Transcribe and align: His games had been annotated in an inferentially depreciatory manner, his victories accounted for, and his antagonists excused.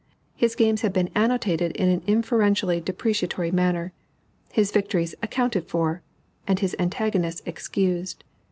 His 0.35 0.55
games 0.55 0.81
had 0.81 0.93
been 0.93 1.11
annotated 1.13 1.73
in 1.73 1.87
an 1.87 2.01
inferentially 2.07 2.81
depreciatory 2.81 3.51
manner, 3.51 3.93
his 4.51 4.71
victories 4.71 5.13
accounted 5.21 5.67
for, 5.69 6.01
and 6.47 6.57
his 6.57 6.75
antagonists 6.79 7.43
excused. 7.45 8.23